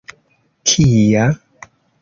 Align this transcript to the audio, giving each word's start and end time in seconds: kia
kia 0.65 1.25